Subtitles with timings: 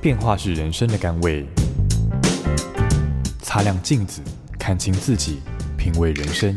[0.00, 1.46] 变化是人生的甘味，
[3.42, 4.22] 擦亮镜子，
[4.58, 5.40] 看清自己。
[5.76, 6.54] 品味人生，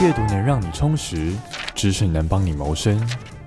[0.00, 1.32] 阅读能让你充实，
[1.74, 2.98] 知识能帮你谋生，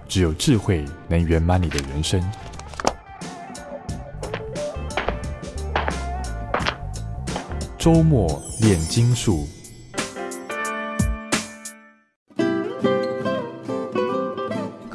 [0.07, 2.23] 只有智慧能圆满你的人生。
[7.77, 9.47] 周末练金术。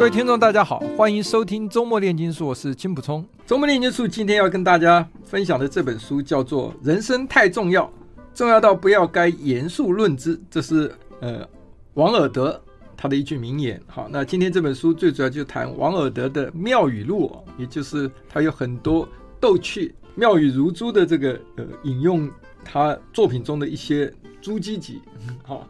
[0.02, 3.24] 各位听众，大家好，欢迎收听周末炼金术，我是金普聪。
[3.47, 7.89] 周末炼金术今天要跟大家分享的这本书叫做《人生太重要，
[8.34, 11.48] 重要到不要该严肃论之》，这是呃
[11.95, 12.61] 王尔德
[12.97, 13.80] 他的一句名言。
[13.86, 19.08] 好，那今天这本书最主要就谈王尔德的妙语录，也就是他有很多
[19.39, 22.28] 逗趣、妙语如珠的这个呃引用
[22.64, 25.00] 他作品中的一些珠玑集。
[25.45, 25.64] 好，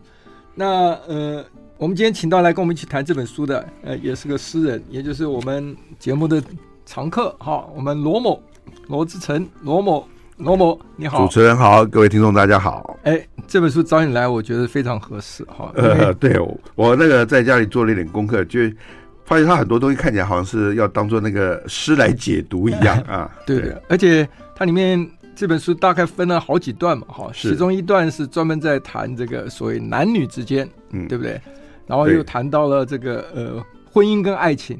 [0.54, 1.44] 那呃。
[1.82, 6.40] 我们今天请到来跟我们一起谈这本书的，呃，也是个诗人，也就是我们节目的
[6.86, 8.40] 常客，哈，我们罗某
[8.86, 12.96] 罗志成，罗某罗某，你好，主持人好，各位听众大家好。
[13.02, 15.72] 哎，这本书找你来，我觉得非常合适，哈。
[15.74, 16.38] 呃，对，
[16.76, 18.60] 我那个在家里做了一点功课，就
[19.24, 23.28] 发现他很多东西看起来好像是要当做那个诗来解读一样啊。
[23.44, 25.04] 对的，而且它里面。
[25.34, 31.40] 这本书大概分了好几段嘛，哈，其中一段是专门在谈这个所谓男女之间，嗯，对不对？
[31.86, 34.78] 然后又谈到了这个呃婚姻跟爱情，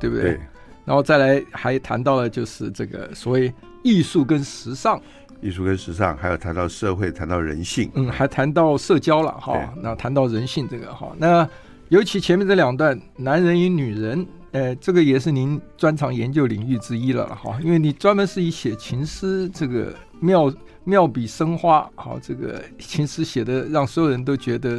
[0.00, 0.24] 对不对？
[0.24, 0.40] 对。
[0.84, 5.00] 然后再来还谈到了就是这个所谓艺术跟时尚，
[5.40, 9.72] 艺术跟时尚，还有谈到社会，谈到人性，嗯，还谈到社交了哈。
[9.80, 11.48] 那谈到人性这个哈，那
[11.88, 14.26] 尤其前面这两段，男人与女人。
[14.52, 20.52] 呃，这个也是您专长研究领域之一了哈，因为你专门是以写情诗这个妙
[20.84, 24.78] 妙笔生花，好，这个情诗写的让所有人都觉得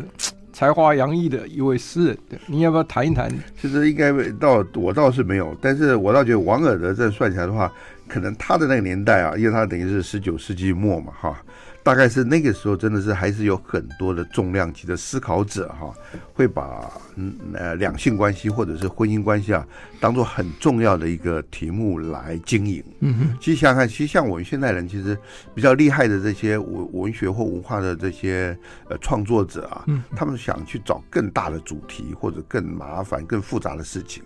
[0.53, 3.29] 才华洋溢的一位诗人，你要不要谈一谈？
[3.59, 7.69] 其实应该倒我倒是没有，但是我倒觉得王尔德这算起来的话，
[8.07, 11.35] 可能他的那个年代啊，因为他等于是十九世纪末嘛，哈。
[11.83, 15.93] 大概是那个时候，真的是还是有很多的重量级的思考者哈，
[16.33, 19.67] 会把嗯呃两性关系或者是婚姻关系啊，
[19.99, 22.81] 当做很重要的一个题目来经营。
[23.01, 25.17] 嗯哼，其实想想看，其实像我们现代人，其实
[25.53, 28.57] 比较厉害的这些文文学或文化的这些
[28.89, 29.85] 呃创作者啊，
[30.15, 34.23] 他们想去找更大的主题或者更麻烦、更复杂的事情。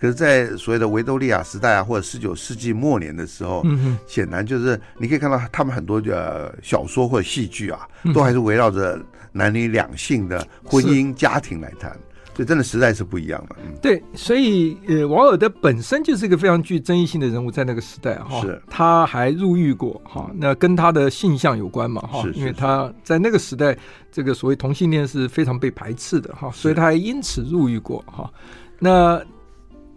[0.00, 8.98] 可是，在所谓的维多利亚时代啊，或者十九世纪末年的时候，嗯，显然就是你可以看到他们很多的小说或者戏剧啊，都还是围绕着
[9.30, 11.90] 男女两性的婚姻家庭来谈，
[12.34, 13.56] 所以真的时代是不一样的。
[13.62, 18.58] 嗯，对，所以呃，王尔德本身就是一个非常具争议性的人物，在那个时代哈，是。
[18.70, 23.76] 他还入狱过哈，那跟他的性向有关嘛哈，因为他在那个时代，
[24.10, 28.32] 这个所谓同性恋是非常被排斥的哈，所以他还因此入狱过哈，
[28.78, 29.22] 那。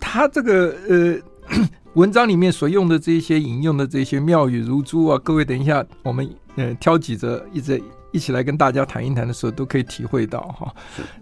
[0.05, 1.17] 他这个呃
[1.95, 7.81] 文章里面所用的这些引用的这些妙语如珠啊，各位等一下我们呃挑几则一直
[8.11, 10.75] 一起来跟大家谈一谈的时候，都可以体会到哈。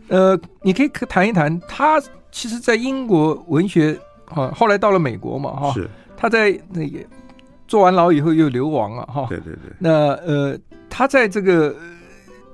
[0.08, 5.88] 呃，你可以谈一谈他其实，在英国文学啊，后来到了美国嘛哈，是
[6.18, 7.00] 他在那个
[7.68, 9.28] 坐完牢以后又流亡了哈。
[9.30, 9.72] 对对对。
[9.78, 10.58] 那呃，
[10.90, 11.76] 他在这个。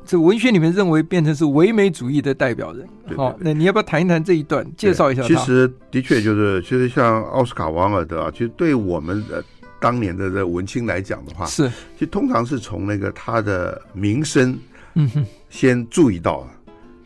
[0.08, 2.88] 这个文学里面认为变成是唯美主义的代表人，
[3.18, 5.22] 好，那你要不要谈一谈这一段，介绍一下？
[5.24, 9.44] 其实的确就是，其实像奥斯卡·王尔德啊，其实对我们的
[9.82, 14.58] 当年的这文青来讲的话，是，其实通常是从那个他的名声，
[14.96, 16.48] 嗯哼，先注意到，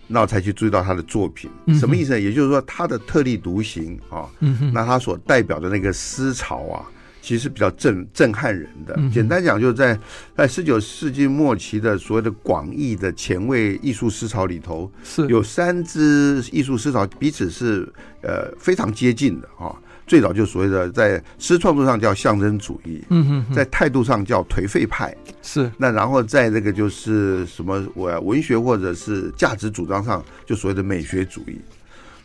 [0.05, 2.19] 那才去注意到他的作品，什么意思呢？
[2.19, 6.85] 也就是说，他的特立独行啊，嗯哼，那他所代表的那个思潮啊。
[7.21, 8.99] 其实比较震震撼人的。
[9.13, 9.97] 简单讲，就是在
[10.35, 17.87] 在十九世纪末期的所谓的广义的前卫艺术思潮里头，是有三支艺术思潮彼此是
[18.21, 19.73] 呃非常接近的啊。
[20.07, 31.61] 最早就所谓的在诗创作上叫象征主义，嗯哼，在态度上叫颓废派，是那然后在这个就是什么我文学或者是价值主张上就所谓的美学主义。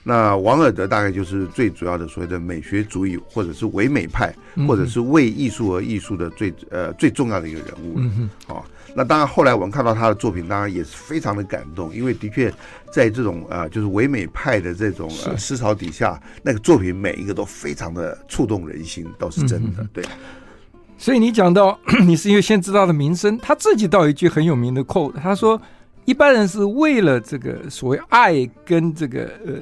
[0.09, 4.33] 那王尔德大概就是最主要的所谓的美学主义，或者是唯美派，
[4.69, 7.95] 或者是为艺术而艺术的最呃最重要的一个人物。
[7.97, 8.65] 嗯哼，好。
[8.95, 12.51] 那当然，后来我们看到他的作品，当然也是非常的感动，因为的确
[12.91, 19.87] 在这种啊、呃，就是唯美派的这种呃思潮底下，那个作品每一个都非常的触动人心，倒是真的。
[19.93, 20.05] 对。
[20.97, 25.61] 所以你讲到 你是因为先知道的名声，他自己倒一句很有名的 quote，他说
[26.07, 29.53] ：“一般人是为了这个所谓爱跟这个呃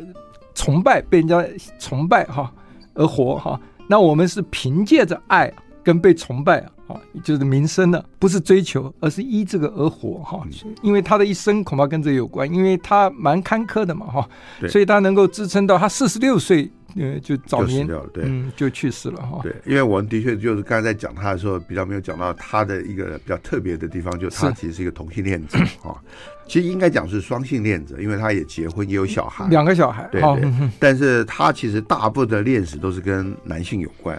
[0.54, 1.44] 崇拜被人家
[1.78, 2.52] 崇拜哈
[2.94, 5.52] 而活哈，那我们是凭借着爱
[5.82, 10.46] 跟被崇拜。”啊，就是名声呢，不是追求，而是依这个而活哈。
[10.82, 14.28] 因为他的一生恐怕跟这有关，因为他蛮坎坷的嘛哈，
[14.68, 19.40] 所以他能够支撑到他四十六岁，呃，就早年就对，嗯，就去世了哈。
[19.42, 25.96] 对，因为我们的确就是刚才在讲他的时候，比较没有讲到他的一个比较特别的地方，就是他其实是一个同性恋者啊。
[26.46, 30.70] 其实应该讲是双性恋者，因为他也结婚也有小孩，两个小孩，对对。
[30.78, 34.18] 但是他其实大部分的恋史都是跟男性有关。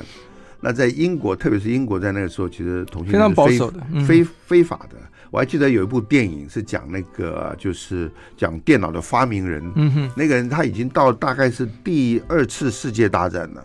[0.61, 4.97] 那在英国，特别是英国，在那个时候，其实同性恋是非非非常保守的，非非法的。
[5.29, 13.63] 我还记得有一部电影是讲那个，就是讲电脑的发明人，嗯哼，那个人他已经到大概是第二次世界大战了，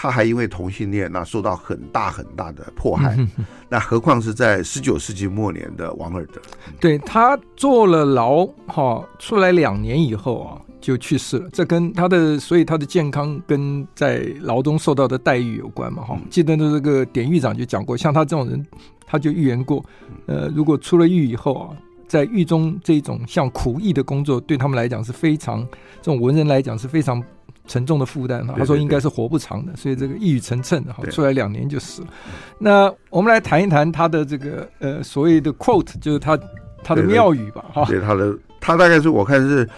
[0.00, 3.16] 他还因为同性恋那受到很大很大的迫害。
[3.18, 3.28] 嗯、
[3.68, 6.40] 那何况是在十九世纪末年的王尔德，
[6.78, 10.62] 对，他坐了牢，哈，出来两年以后啊。
[10.80, 16.04] 就去世了，这跟他的，所以他的健康跟在牢中受到的待遇有关嘛？
[16.04, 18.64] 哈，记得的这个典狱长就讲过，像他这种人，
[19.04, 19.84] 他就预言过，
[20.26, 25.66] 呃，如果出了狱以后啊，在狱中这种像苦役的工作，对他们来讲是非常，
[26.00, 27.22] 这种文人来讲是非常
[27.68, 28.54] 沉重的负担哈。
[28.58, 32.08] 他说应该是活不长的，所以这个一语成谶，哈，出来两年就死了。
[32.58, 36.36] 那我们来谈一谈他的这个呃所谓的 quote，就是他
[36.82, 37.64] 他的妙语吧？
[37.72, 39.68] 哈，对他的，他大概是我看是。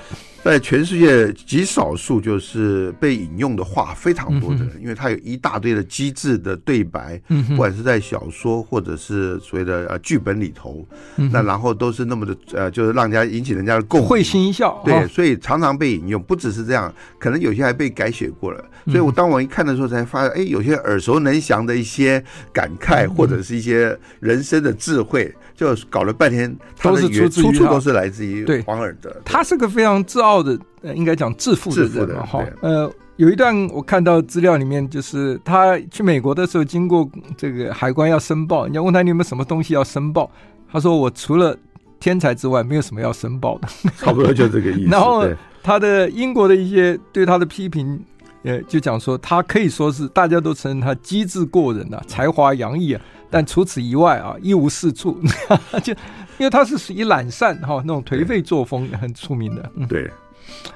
[0.42, 10.87] 在全世界极少数就是被引用的话非常多的人，因为他有一大堆的机智的对白，不管是在小说或者是所谓的呃剧本里头，
[11.31, 14.81] 那然后都是那么的呃，就是让人家引起人家的共会心一笑。
[14.82, 16.22] 对，所以常常被引用。
[16.22, 18.64] 不只是这样，可能有些还被改写过了。
[18.87, 29.14] 所以我当我一看的时候，才发现，哎，有些耳熟能详的一些感慨或者是一些人生的智慧，就搞了半天，都是出自于处处都是来自于黄尔德。
[29.22, 30.29] 他是个非常自傲。
[30.42, 37.06] 的呃，应该讲致富的人嘛，哈，呃，有一段我看到资料里面，就是他去美国的时候，经过
[37.36, 40.30] 这个海关要申报，人家问他你有没有什么东西要申报，
[40.72, 41.54] 他说我除了
[41.98, 43.68] 天才之外，没有什么要申报的，
[43.98, 44.88] 差不多就这个意思。
[44.92, 45.26] 然后
[45.62, 48.02] 他的英国的一些对他的批评，
[48.44, 55.18] 呃，就讲说他可以说是大家都承认他机智过人啊，才华洋溢啊，但除此以外啊，一无是处，
[55.84, 55.92] 就。
[56.40, 59.70] 因为他是属于懒散哈，那种颓废作风很出名的。
[59.87, 60.10] 对，嗯、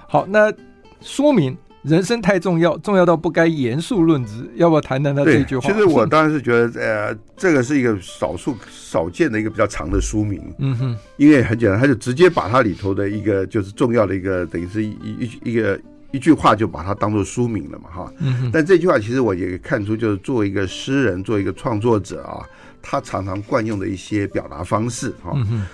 [0.07, 0.53] 好，那
[1.01, 4.47] 说明人生太重要，重要到不该严肃论之。
[4.57, 5.67] 要不要谈谈他这句话？
[5.67, 10.39] 其实我当然是觉得，呃，这个是一个少数少见的一个比较长的书名。
[10.59, 15.81] 嗯哼，因为很简单，他就直接把它里头的一个就是重要的一个，等于是一一一个
[16.11, 18.13] 一句话，就把它当做书名了嘛，哈。
[18.19, 18.51] 嗯哼。
[18.53, 22.45] 但这句话其实我也看出，就是作为一个诗人，作为一个创作者啊。
[22.87, 25.33] 他常常惯用的一些表达方式，哈，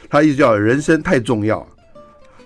[0.09, 1.67] 他意思叫人生太重要，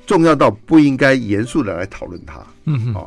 [0.07, 3.07] 重要到不应该严肃的来讨论它，嗯，啊，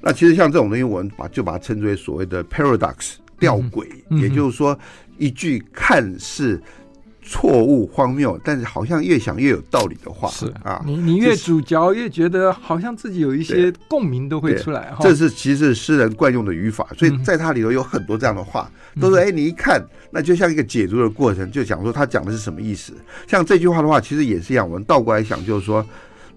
[0.00, 4.76] 那其实像这种东西，我们把就把它称之为所谓的 paradox 吊诡，也就是说，
[5.16, 6.60] 一句看似。
[7.22, 14.92] 错误荒谬，但是好像越想越有道理的话，是啊，你你越咀嚼越觉得好像自己有一些共鸣都会出来。
[15.00, 22.92] 这是其实诗人惯用的语法，所以在它里头有很多这样的话，都是哎，你一看那就像一个解读的过程，就讲说他讲的是什么意思。
[23.26, 25.84] 像这句话的话，其实也是一样，我们倒过来想，就是说，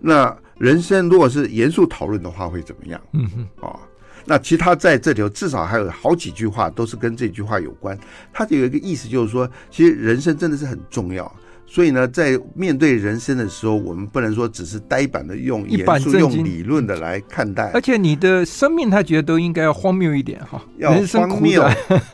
[0.01, 3.01] 那人生如果是严肃讨论的话，会怎么样？
[3.13, 3.79] 嗯哼，啊。
[4.25, 7.97] 那其他在这里头至少还有好几句话都是跟这句话有关，
[8.31, 11.29] 它就有一个意思，就是说，其实人生真的是很重要。
[11.65, 17.71] 所以呢，在面对人生的时候，我们不能说只是呆板的用严肃、用理论的来看待。
[17.73, 21.63] 而且你的生命，他觉得都应该要荒谬一点哈，要荒谬、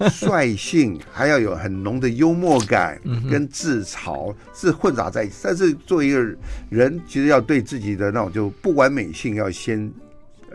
[0.09, 2.97] 率性， 还要有很浓的幽默感
[3.29, 5.35] 跟自嘲是混杂在一起。
[5.43, 6.21] 但是作为一个
[6.69, 9.91] 人，其实要对自己的那种就不完美性要先。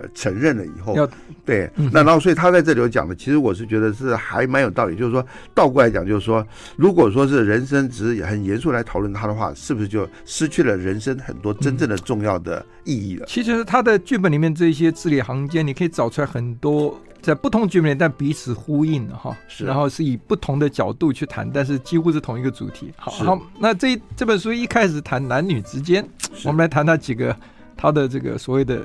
[0.00, 1.08] 呃，承认了以后，要
[1.44, 4.96] 对，嗯、那然后所以他在这里有讲的，其实我是觉得是还蛮有道理。
[4.96, 5.24] 就是说
[5.54, 6.46] 倒过来讲，就是说，
[6.76, 13.24] 如果说是人生只是很严肃来讨论他的话，是不是就失去了人生很多真正的重要的意义了？
[13.24, 19.36] 嗯、其实他的剧本里面这些字里行间，你可以找出来很多在不同剧本里但彼此呼应的哈。
[19.46, 22.92] 是，然后是以不同的角度去谈，但是几乎是同一个主题。
[22.96, 26.06] 好，好，那这这本书一开始谈男女之间，
[26.44, 27.36] 我们来谈谈几个。
[27.84, 28.80] 他的这个所谓的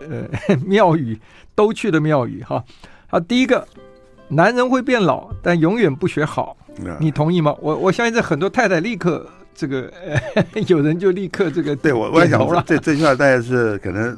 [0.48, 1.18] 呃 庙宇
[1.56, 2.64] 都去的庙宇哈。
[3.10, 3.66] 啊，第一个，
[4.28, 6.58] 男人会变老，但永远不学好，
[7.00, 7.56] 你同意吗？
[7.62, 14.18] 我我相信这很多太太立刻这个、呃、 有人就立刻这个对我我也想这这句话大概是可能。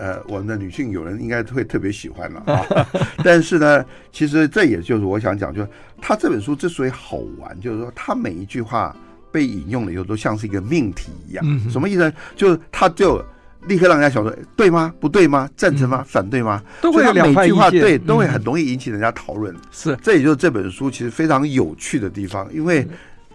[0.00, 2.86] 呃，我们的女性有人应该会特别喜欢了啊。
[3.24, 5.68] 但是呢，其实这也就是我想讲，就是
[6.00, 8.94] 他这本书之所以好玩，就是说他每一句话
[9.32, 11.44] 被引用了以后，都像是一个命题一样。
[11.44, 12.12] 嗯、什么意思呢？
[12.36, 13.20] 就是他就
[13.68, 14.92] 立刻让人家想说，对吗？
[14.98, 15.48] 不对吗？
[15.56, 15.98] 赞成吗？
[16.00, 16.60] 嗯、反对吗？
[16.80, 19.54] 都会有两句话对，都会很容易引起人家讨论。
[19.70, 22.84] 是、嗯，这也就是这本书其实非常有趣的地方，因为。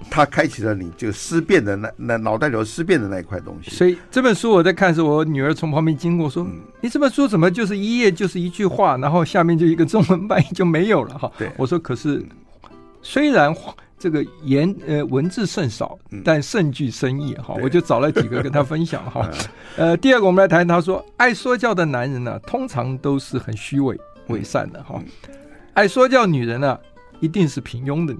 [0.10, 3.72] 它开启了你这个思辨的那那脑袋里头思辨的那一块东西。
[3.72, 12.22] 所以这本书我在看的时候，我女儿从旁边经过说：“嗯、你这本书怎么就是一页就是一句话，然后下面就一个中文翻译就没有了？”哈，对，我说：“可是
[13.02, 13.56] 虽然
[14.03, 19.01] 这个言呃文字甚少，但甚具深意。”哈，我就找了几个跟他分享。
[19.10, 19.29] 哈，
[19.77, 24.83] 呃，第二个我们来谈，他说：“爱说教的男人呢、啊，通常都是很虚伪伪善的。
[24.83, 25.01] 哈，
[25.74, 26.79] 爱说教女人呢、啊，
[27.22, 28.13] 一定是平庸的。”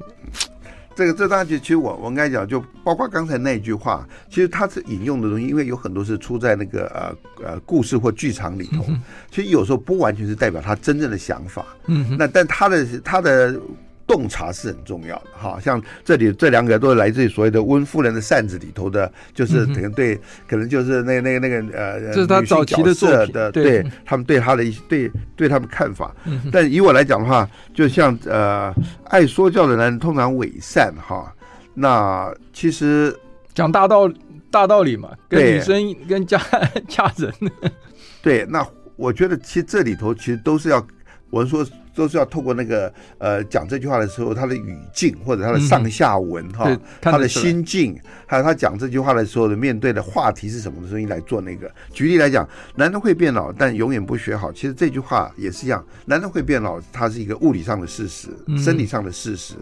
[0.95, 8.85] 这个这当然其实我我应该讲，就包括刚才那句话，其实他是引用的东西，因为有很多是出在那个呃呃故事或剧场里头，
[9.29, 11.65] 其实有时候不完全是代表他真正的想法。
[11.87, 13.59] 嗯，那但他的他的。
[14.05, 26.13] 洞察是很重要的哈，像这里这两个都是来自于所谓的温夫人的扇子里头的，就是可能对，可能就是那那个那个呃，这是他早期的作品的，对他们对他的一对对他们看法。
[26.51, 28.74] 但以我来讲的话，就像呃，
[29.05, 31.33] 爱说教的男人通常伪善哈，
[31.74, 33.17] 那其实
[33.53, 34.12] 讲大道
[34.51, 36.38] 大道理嘛，跟女生跟家
[36.89, 37.33] 家人，
[38.22, 38.67] 对，那
[38.98, 40.86] 我觉得其实这里头其实都是要。
[41.33, 51.67] 我们说都是要透过那个呃讲这句话的时候，他的语境或者他的上下文哈，嗯、他的心境，还有他讲这句话的时候的面对的话题是什么的声音来做那个。
[51.91, 54.53] 举例来讲，男人会变老，但永远不学好。
[54.53, 59.55] 其实这句话也是一样，男人会变老，它是一个物理上的事实，生理上的事实。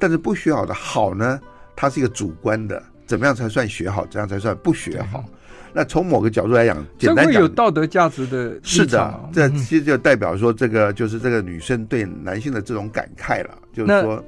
[0.00, 1.40] 但是不学好的好呢，
[1.76, 4.04] 它是一个主观的，怎么样才算学好？
[4.06, 5.24] 怎样才算不学好？
[5.74, 13.50] 那从某个角度来讲，简单讲，有道德价值的，是的，这其实就代表说，这个就是这个女生对男性的这种感慨了。
[13.72, 14.24] 就是说，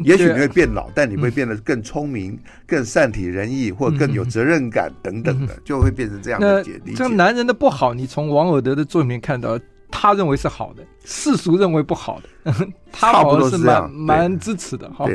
[0.00, 6.92] 也许你会变老，但你会变得更聪明、更善体人意，或更有责任感等等的，就会变成这样的解释。
[6.92, 9.58] 这男人的不好，你从王尔德的作品看到，
[9.90, 12.54] 他认为是好的，世俗认为不好的，
[12.92, 15.08] 他好像是蛮蛮支持的哈。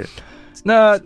[0.63, 0.99] 那。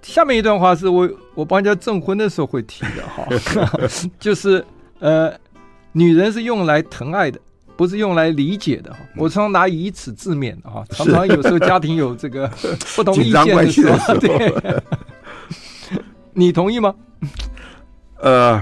[0.00, 3.24] 下面一段话是我我帮人家证婚的时候会提的哈，
[4.18, 4.64] 就是
[4.98, 5.32] 呃，
[5.92, 7.38] 女人是用来疼爱的，
[7.76, 8.98] 不是用来理解的哈。
[9.16, 12.48] 我常常拿以此自勉啊，常常有时候家庭有这个
[12.96, 14.52] 不同意见的时候，对，
[16.32, 16.92] 你同意吗？
[18.20, 18.60] 呃。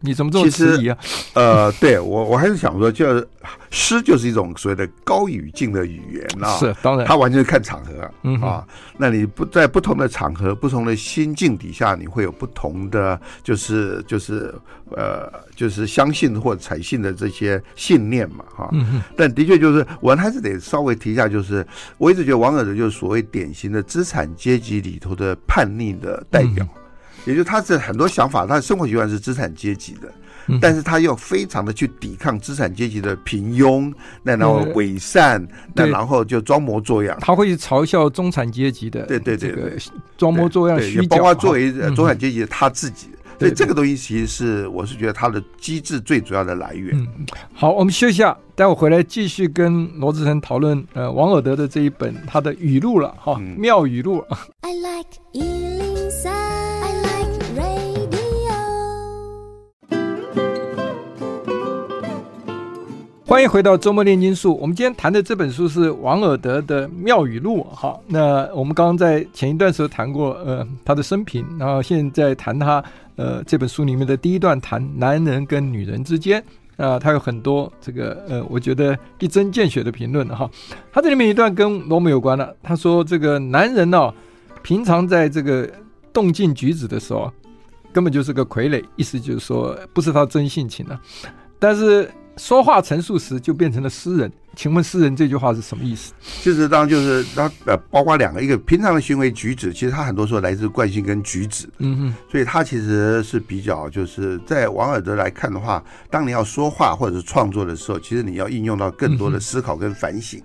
[0.00, 0.98] 你怎么这么迟疑啊？
[1.34, 3.26] 呃， 对我我还是想说，就是
[3.70, 6.56] 诗就是一种所谓的高语境的语言啊。
[6.58, 8.64] 是，当然，它完全是看场合，嗯啊。
[8.98, 14.54] 那你不在不同的场合、不同的心境底下，你会有不同的，就是就是
[14.90, 18.68] 呃，就是相信或采信的这些信念嘛，哈。
[18.72, 19.02] 嗯。
[19.16, 21.66] 但的确就是，我还是得稍微提一下，就是
[21.98, 26.66] 我一直觉得王尔德就是所谓典型的资产阶级里头的叛逆的代表。
[27.26, 33.92] 也就是他是很多想法，他的生活习惯是资产阶级的，但是他又非常的去抵抗资产阶级的平庸，
[34.22, 37.16] 那然后伪善，那然后就装模作样。
[37.20, 39.76] 他会去嘲笑中产阶级的，对对对对，
[40.16, 43.08] 装模作样，也包括作为中产阶级的他自己。
[43.38, 47.06] 所以这个东西其实是我是觉得他的机制最主要的来源。
[47.52, 54.24] 好，我们休息一下，待会回来继续跟罗志成讨论呃王尔德的这一本他的语录了哈，妙语录。
[54.62, 55.85] I like
[63.28, 64.56] 欢迎回到周末炼金术。
[64.60, 67.98] 我们今天谈的这本书是王尔德的《妙语录》哈。
[68.06, 72.82] 那我们刚刚在前一段时候谈过呃他的生平，然后现在谈他
[73.16, 76.40] 呃这本书里面的第一段谈男人跟女人之间
[76.76, 80.48] 啊、他有很多这个呃我觉得一针见血的评论哈。
[80.92, 84.14] 他这里面一段跟罗姆有关了，他说这个男人哦，
[84.62, 85.68] 平常在这个
[86.12, 87.32] 动静举止的时候，
[87.92, 91.00] 根本就是个傀儡，意思就是说不是他真性情啊，
[91.58, 92.08] 但是。
[92.36, 96.12] 说话陈述时就变成了诗人，请问诗人这句话是什么意思？
[96.42, 110.38] 就是当就是他呃，包括两个，一个平常的行为举止，其实他很多时候来自惯性跟举止，嗯哼，所以他其实是比较就是在王尔德来看的话，当你要说话或者是创作的时候，其实你要应用到更多的思考跟反省。
[110.40, 110.44] 嗯，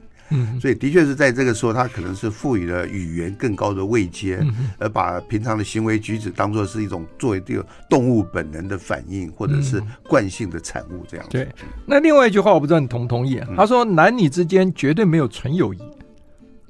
[0.59, 11.31] 所以的确是在这个时候，他可能是赋予了语言更高的位阶，嗯，而把平常的行为举止当做是一种作为这个动物本能的反应，或者是惯性的产物这样子。
[11.31, 11.47] 对。
[11.85, 13.47] 那另外一句话，我不知道你同不同意啊？
[13.55, 15.79] 他说：“男女之间绝对没有纯友谊，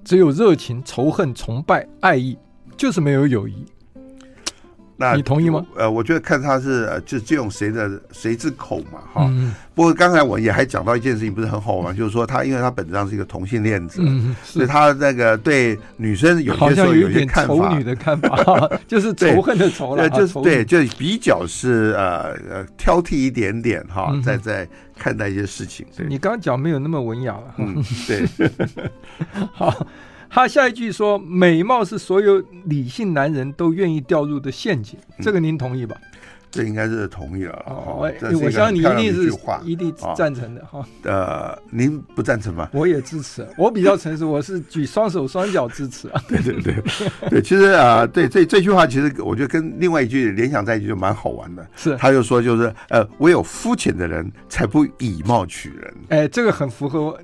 [0.04, 2.38] 只有热情、仇恨、崇拜、爱意，
[2.76, 3.66] 就是没有友谊。”
[5.02, 5.66] 那你同意吗？
[5.76, 9.54] 呃，我觉得看他是呃，就就用谁的谁之口嘛，哈、嗯。
[9.74, 24.68] 不过刚才我也还讲到一件事情，不是很好玩，就是说他因为他本质上是一个同性恋者，嗯，所以他那个对女生有些时候有些看法，仇女的看法， 就是仇恨的仇了，就是对，就比较是呃呃挑剔一点点哈，嗯、在在
[25.00, 25.86] 看待一些事情。
[26.08, 28.26] 你刚刚讲没有那么文雅了，嗯，对，
[29.54, 29.88] 好。
[30.34, 35.96] 他下一句说：“美貌是所有理性男人都愿意掉入的陷阱。”这个您同意吧？
[36.50, 37.64] 这应该是同意了。
[37.66, 38.10] 哦，
[38.42, 39.34] 我相信你一定是
[39.64, 40.86] 一定赞成的哈。
[41.04, 42.70] 呃，您不赞成吗？
[42.74, 43.46] 我也支持。
[43.58, 46.22] 我比较诚实，我是举双手双脚支持啊。
[46.28, 46.76] 对对对
[47.30, 51.66] 对，其实啊，对这这句话，其实我觉得跟另外一句联想在一起就蛮好玩的。
[51.76, 55.94] 是，他就说就是呃，唯有肤浅的人才不以貌取人。
[56.10, 57.18] 哎，这个很符合。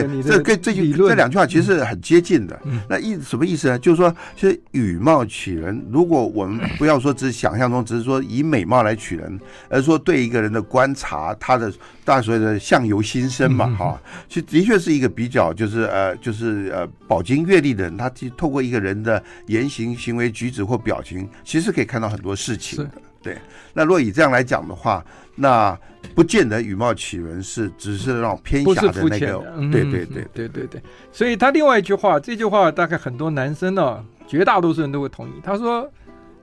[0.00, 2.58] 对，这跟这句这两句话其实是很接近的。
[2.64, 3.78] 嗯、那意什么意思呢？
[3.78, 11.72] 就是说，其实以貌取人，如果我们 不要说只是想象中，只是说以美貌来取人，而是说对一个人的观察，他的
[12.04, 22.90] 大所谓的相由心生嘛，哈、嗯，其实的确是一个比较，就是呃，就是呃，饱经阅历的人，他透过一个人的言行、行为举止或表情，其实可以看到很多事情的。
[23.22, 23.38] 对，
[23.72, 25.04] 那如果以这样来讲的话，
[25.36, 25.78] 那
[26.14, 30.82] 不见得以貌取人是只是让偏狭的那个，嗯、对对对对对对。
[31.10, 35.32] 所以他另外一句话，这句话大概很多男生呢、啊，绝大多数人都会同意。
[35.42, 35.90] 他说，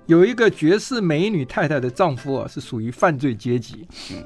[0.08, 3.88] 有一个绝世美女太太的丈夫啊，是属于犯罪阶级。
[4.12, 4.24] 嗯，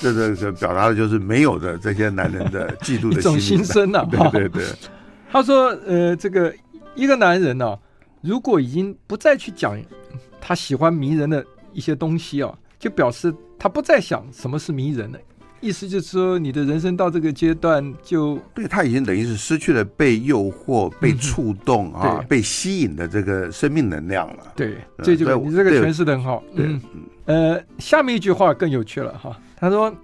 [0.00, 4.06] 这这这表达的就是没有的这些男人的 嫉妒的一种心声啊。
[4.10, 4.64] 对对对。
[5.30, 6.54] 他说，呃，这个
[6.94, 7.78] 一个男人呢、啊，
[8.20, 9.80] 如果已经不再去讲
[10.40, 11.44] 他喜欢迷人的。
[11.74, 15.18] 一些东西啊，就表示他不再想什么是迷人了。
[15.60, 24.52] 意思就是说，你的人生到这个阶段就，对他已经等于是失去了被诱惑、被触动啊、嗯、被吸引的这个生命能量了。
[24.56, 26.42] 对，这就你这个诠释的很好。
[26.54, 26.82] 嗯
[27.26, 29.38] 呃，下面一句话更有趣了哈。
[29.54, 29.94] 他说：“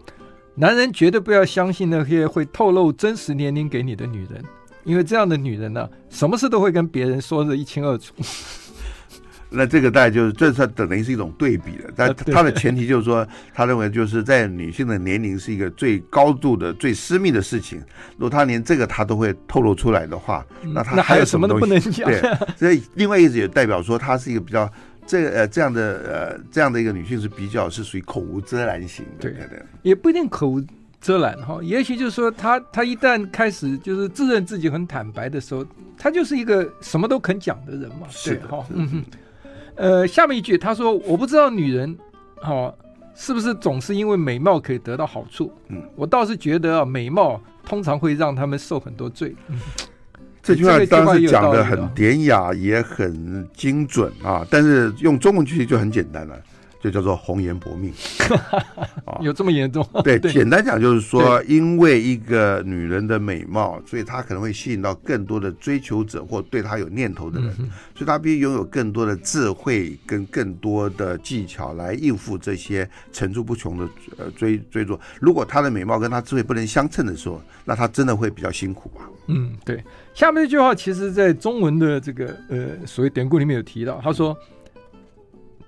[0.55, 4.41] 男人绝对不要相信那些会透露真实年龄给你的女人，
[4.85, 8.15] 因为这样的女人呢，什么事都会跟别人说的一清二楚。”
[9.51, 11.91] 那这个大概就是，这是等于是一种对比了。
[11.97, 17.79] 但他的前提就是说，他认为就是在女性的年龄是一个最高度的、最私密的事情。
[18.17, 21.67] 如果他连这个他都会透露出来的话，那他还有什么东西？
[21.67, 22.37] 那还有什么都不能讲。
[22.47, 24.71] 对，所以另外一直也代表说，他是一个比较
[25.07, 29.11] 这个呃这样的呃这样的一个女性是比较是属于口无遮拦型的。
[29.21, 30.63] 对对，对，也不一定口无
[31.01, 35.65] 遮拦哈，也许就是说，他他一旦开始就是自认自己很坦白的时候，
[35.97, 38.07] 他就是一个什么都肯讲的人嘛。
[38.25, 39.05] 对哈，嗯哼。
[39.79, 41.97] 呃，下面一句他说：“我不知道女人，
[42.43, 42.75] 哦，
[43.15, 45.53] 是不是总是因为美貌可以得到好处？
[45.69, 49.35] 嗯，我倒是觉得啊，美貌通常会让他们受很多罪。
[49.49, 49.57] 嗯”
[50.43, 56.37] 这句话当时讲的很典雅，也很精准啊，但是用中文去就很简单了。
[56.81, 57.93] 就叫做红颜薄命，
[59.21, 59.85] 有这么严重？
[60.05, 67.53] 对，简单讲就是说，因为一个女人的美貌，所以她可能会吸引到更多的追求者或对她有念头的人，
[67.97, 74.99] 所以她必须拥有更多的智慧跟更多的技巧来应付这些层出不穷的呃追追逐。
[75.21, 79.01] 如果她的美貌跟她智慧不能相称的时候，那她真的会比较辛苦吧？
[79.27, 79.83] 嗯，对。
[80.15, 84.37] 下面这句话其实在中文的这个呃所谓典故里面有提到，他说。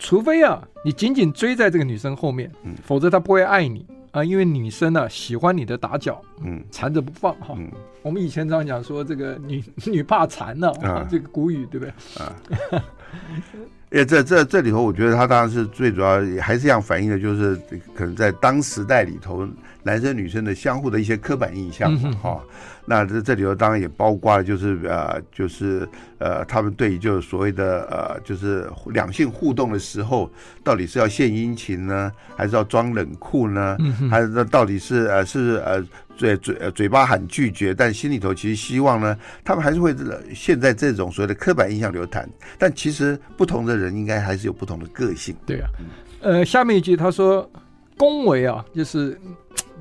[0.01, 7.55] 除非啊，你紧紧追在这个女生后面，嗯，否则她不会爱你啊，因为女生呢、啊、喜欢你的打脚，嗯，缠着不放哈。
[7.59, 7.71] 嗯、
[8.03, 11.93] 我们以前常讲说这个女 女怕缠呢，啊，这个古语对不对？
[12.25, 12.35] 啊，
[13.93, 17.55] 哎，这这这里头，我觉得他当然是最主要，还是要反映的，就是
[17.95, 19.47] 可能在当时代里头。
[19.83, 22.43] 男生女生的相互的一些刻板印象哈、哦，
[22.85, 25.89] 那这这里头当然也包括了，就是呃，就是
[26.19, 30.31] 呃，他们对于就是所谓的呃，就是两性互动的时候，
[30.63, 33.77] 到底是要献殷勤呢，还是要装冷酷呢？
[34.11, 35.83] 还是那到底是呃是呃
[36.17, 39.17] 嘴嘴嘴巴喊拒绝，但心里头其实希望呢？
[39.45, 39.95] 他们还是会
[40.35, 45.35] 现在这种所谓的刻板印象流传，但其实不同的人应该还是有不同的个性。
[45.47, 45.69] 对啊，
[46.21, 47.51] 呃，下面一句他说，
[47.97, 49.19] 恭维啊，就是。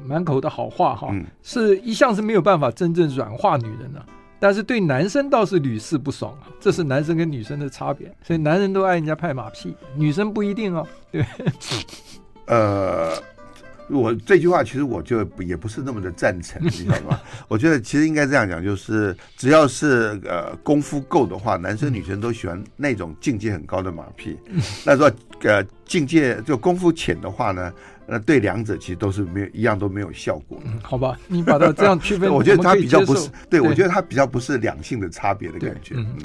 [0.05, 4.05] 满口的好话哈，是一向是没有办法真正软化女人的，
[4.39, 6.47] 但是对男生倒是屡试不爽啊。
[6.59, 10.85] 这是男生跟女生的差别，所以男人都爱人家拍马屁，女生不一定哦。
[11.11, 11.25] 对，
[12.47, 13.11] 呃，
[13.89, 17.19] 我这句话其实我就也不是那么的赞成，你知道吗？
[17.47, 24.37] 我觉得其实应该这样讲，就是只要是呃功夫够的话，男生女生都喜欢那种境界很高的马屁。
[24.85, 25.11] 那说
[25.43, 27.73] 呃境界就功夫浅的话呢，
[28.09, 30.59] 那对两者其实都是没有一样都没有效果。
[30.65, 35.95] 嗯，好吧，你把它这样区分， 我觉得它比较不是，对，对我觉得它比较不是两性的差别的感觉。
[35.97, 36.17] 嗯，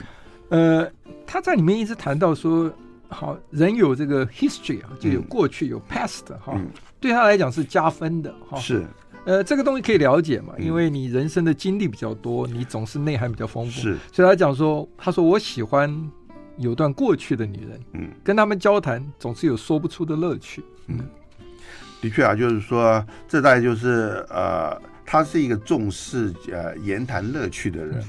[0.49, 0.90] 呃，
[1.27, 2.73] 他在里面一直谈到说，
[3.09, 6.53] 好，人有这个 history 啊，就有过去有 past 哈。
[6.55, 6.66] 嗯
[7.01, 8.83] 对他来讲是加分的哈，是，
[9.27, 16.11] 呃，这个东西可以了解嘛，因为你人生的经历比较多，你总是内涵比较丰富，是，所以他讲说，他说我喜欢
[16.57, 20.99] 有段过去的女人，嗯，跟他们交谈总是有说不出的乐趣，嗯，
[22.04, 28.04] 的确啊，就是说，这大概就是呃，他是一个重视呃言谈乐趣的人，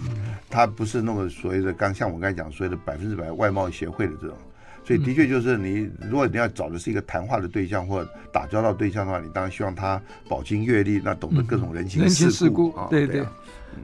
[0.50, 4.36] 他不是那么所谓的刚像我刚才讲所谓的百分之百外貌协会的这种。
[4.84, 12.76] 所以的确就是你，如果你要找的是一个谈话的对象或打交道对象的话，你当然希望他饱经阅历，那懂得各种人情人情世故。
[12.90, 13.26] 对对，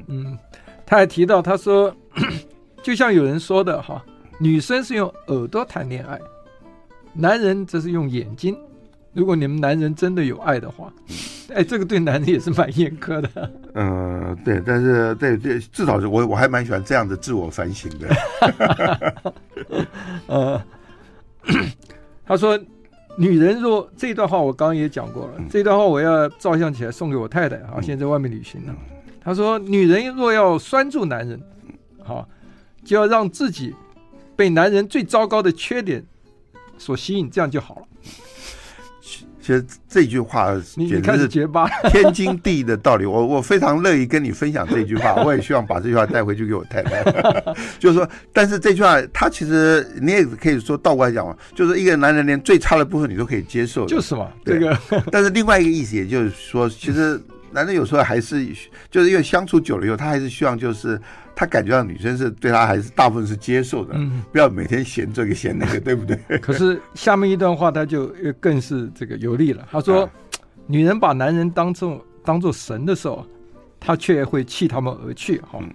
[0.07, 0.37] 嗯，
[0.85, 1.95] 他还提到他说，
[2.83, 4.03] 就像有人说的哈，
[4.41, 6.19] 女生是用耳朵谈恋爱，
[7.13, 8.53] 男人则是用眼睛。
[9.13, 10.91] 如果你们男人真的有爱的话，
[11.53, 13.51] 哎，这个对男人也是蛮严苛的。
[13.73, 19.33] 嗯，对，但是对对，至少是我我还蛮喜欢这样的自我反省的。
[20.27, 20.61] 呃。
[22.23, 22.57] 他说
[23.17, 25.33] ：“女人若这段话，我刚刚也讲过了。
[25.39, 28.71] 嗯、这段话我要照相起来送给我太太啊，现在在外面旅行呢。
[28.77, 31.41] 嗯”他说：“女人若要拴住男人，
[32.03, 32.29] 好，
[32.85, 33.73] 就要让自己
[34.35, 36.05] 被男人最糟糕的缺点
[36.77, 37.81] 所吸引，这样就好了。”
[39.41, 41.27] 其实这句话简直是
[41.89, 47.03] 天经地义的道理，我 我非常乐意跟你分享这句话，我也希望把这句话带回去给我太太。
[47.79, 54.77] 就是说，但是这句话，他其实你也可以说倒过来讲嘛，就是一个男人连最差的部分你都可以接受，就是嘛，这个。
[55.11, 57.19] 但是另外一个意思，也就是说，其实
[57.51, 58.45] 男人有时候还是
[58.91, 60.99] 就是因为相处久了以后，他还是希望就是。
[61.35, 66.17] 他感觉到女生是对他还是大部分是接受的，嗯，不要每天嫌这个嫌那个，对不对？
[66.39, 69.67] 可是下面一段话他就更是这个有力了。
[69.71, 70.11] 他说：“啊、
[70.67, 73.25] 女人把男人当做当做神的时候，
[73.79, 75.39] 他却会弃他们而去。
[75.41, 75.69] 哈、嗯，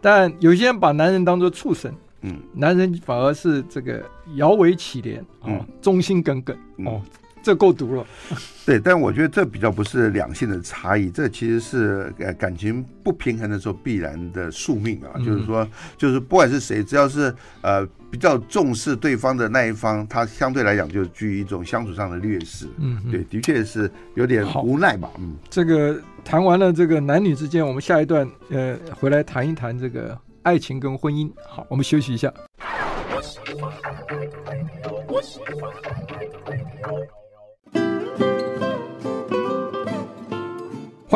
[0.00, 4.02] 但有些人把男人当做畜生，嗯，男人反而是这个
[4.36, 7.00] 摇尾乞怜，哦，忠心耿耿，哦。”
[7.42, 8.06] 这够毒了，
[8.66, 15.10] 对，但我觉得这比较不是两性的差异，这其实是呃感情不平衡的时候必然的宿命啊。
[15.16, 22.66] 嗯、就是说，就是不管是谁，只要是呃比较重视对方的那一方，他相对来讲就居于一种相处上的劣势。
[22.78, 25.08] 嗯，对，的确是有点无奈吧。
[25.18, 31.30] 嗯，这个谈完了这个男女之间，我们下一段呃回来谈一谈这个爱情跟婚姻。
[31.48, 32.32] 好，我们休息一下。
[35.12, 35.70] 我喜欢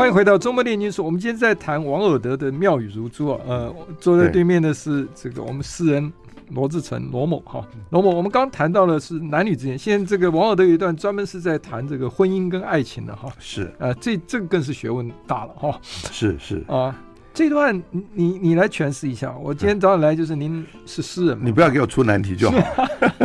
[0.09, 1.05] 迎回到周末炼金术。
[1.05, 3.41] 我们今天在谈王尔德的妙语如珠啊。
[3.47, 6.13] 呃，坐在对面的是这个我们诗人
[6.51, 7.65] 罗志成罗某哈。
[7.91, 13.29] 罗某，我们刚谈到的是男女之间，现在这个王尔德有一段专门是在谈这个婚姻跟爱情的哈。
[13.39, 15.79] 是呃，这这个更是学问大了哈。
[15.83, 17.01] 是是啊，
[17.33, 19.33] 这段你你你来诠释一下。
[19.41, 22.59] 我今天早上来就是您是诗人，你不要给我出难题就好。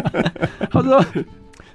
[0.70, 1.04] 他说，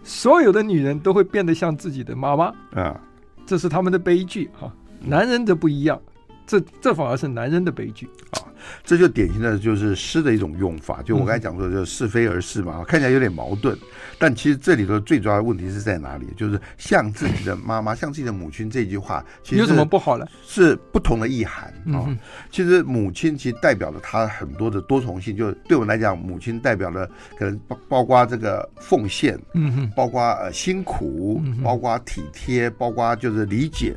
[0.05, 3.01] 所有的女人都会变得像自己的妈妈啊，
[3.45, 4.73] 这是他们的悲剧哈。
[5.07, 6.01] 男人则不一样，
[6.47, 8.45] 这这反而是男人的悲剧啊！
[8.83, 13.77] 这就典型的就是诗的一种用法，就我刚才讲说，就是是非而是嘛，看起来有点矛盾，
[14.19, 16.27] 但其实这里头最主要的问题是在哪里？
[16.37, 20.27] 就是像自己的妈妈，像自己的母亲这句话，其实有什么不好呢？
[20.47, 22.09] 是不同的意涵啊。
[22.51, 27.07] 其实母亲其实代表了她很多的多重性，就对我们来讲，母亲代表了
[27.39, 33.95] 可能包包括这个奉献，嗯哼，包括呃辛苦，包括体贴，包括就是理解。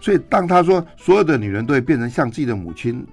[0.00, 3.04] 所以当他说所有的女人都会变成像自己的母亲。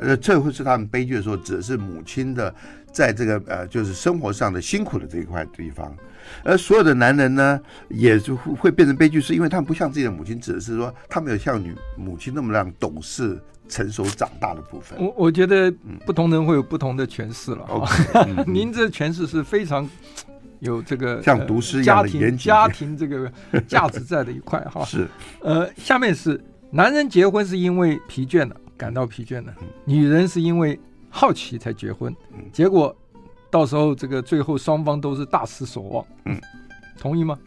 [0.00, 2.52] 呃，这会是他们悲剧的时候，指的是母亲的
[2.90, 5.94] 在这个呃，就是生活上的辛苦的这一块地方，
[6.42, 14.98] 而所有的男人呢，也就会变成悲剧，是因为他们不像自己的母亲，指的是说他没有像女母亲那么让懂事、成熟、长大的部分。
[14.98, 15.70] 我 我觉得
[16.06, 17.64] 不同人会有不同的诠释了。
[18.14, 19.88] 嗯、 您这诠释是非常
[20.58, 23.30] 有这个 像读诗一样的严谨，家庭这个
[23.68, 24.84] 价值在的一块哈。
[24.84, 25.06] 是，
[25.42, 26.42] 呃，下面是
[26.74, 28.56] 男人结婚是因为疲倦了。
[28.74, 29.54] 感到疲倦了
[29.84, 30.76] 女人是因为
[31.08, 32.12] 好奇才结婚，
[32.52, 32.96] 结果
[33.48, 36.04] 到时候这个最后双方都是大失所望。
[36.24, 36.36] 嗯，
[36.98, 37.38] 同意吗？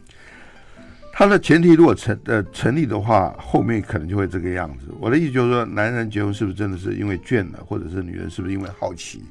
[1.12, 4.86] 他的前提如果成呃成立的话，后面可能就会这个样子。
[4.98, 9.22] 我的意思就是说，男人结婚是不是真的是因为倦了，或者是女人是不是因为好奇？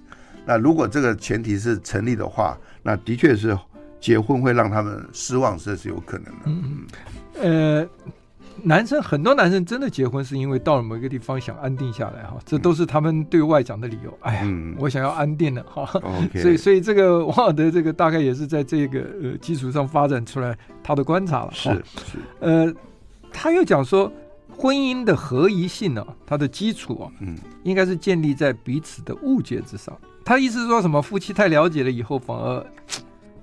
[0.46, 3.58] 那如果这个前提是成立的话，那的确是
[4.00, 6.42] 结婚会让他们失望，这是有可能的。
[6.46, 6.86] 嗯
[7.42, 7.90] 嗯，呃。
[8.66, 14.12] 男生很多男生真的结婚是因为到了某一个地方想安定下来哈，这都是他们对外讲的理由。
[14.22, 15.86] 哎呀，嗯、我想要安定了哈
[16.34, 21.52] 所以 所以这个王尔德这个大概也是在这个呃基础上发展出来他的观察了。
[21.54, 22.74] 是是，呃，
[23.32, 24.12] 他又讲说
[24.50, 29.96] 婚姻的合宜性呢、啊，它的基础啊，嗯，应该是建立在彼此的误解之上。
[30.24, 31.00] 他意思是说什么？
[31.00, 32.66] 夫妻太了解了以后，反而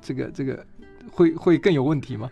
[0.01, 0.67] 这个这个
[1.13, 2.29] 会会更有问题吗？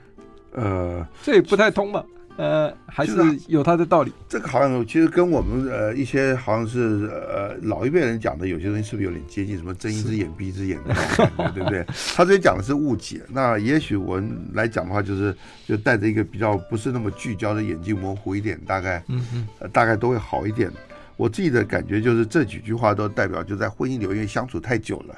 [0.54, 2.04] 呃，这也不太通吧。
[2.36, 3.12] 呃，还是
[3.48, 4.12] 有他的道理。
[4.28, 9.56] 这个好像其实跟我们呃一些好像是呃老一辈人讲的有些东西是不是有点接近？
[9.58, 11.84] 什么睁一只眼闭一只眼的感觉， 对不对？
[12.14, 13.20] 他这里讲的是误解。
[13.28, 20.70] 那也许我们来讲的话，就是就带着一个比较不是那么聚焦的眼睛，模糊一点，大概嗯嗯、呃，大概都会好一点。
[21.16, 25.14] 我自己的感觉就是这几句话都代表就在婚姻里面相处太久了。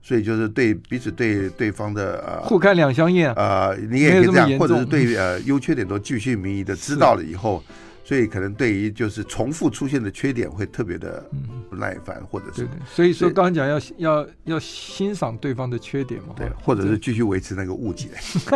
[0.00, 7.62] 所以就是对彼此对对方的呃互看两相厌呃，你也可以这样，或者是对呃优缺点都继续明义的知道了以后，
[8.04, 11.22] 所以可能对于就是重复出现的缺点会特别的
[11.68, 12.66] 不耐烦，嗯、或者是。
[12.86, 18.08] 所以说刚刚讲要要要欣赏对方的缺点嘛，对，或者是继续维持那个误解，